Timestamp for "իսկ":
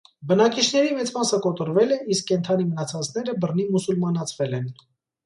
2.15-2.31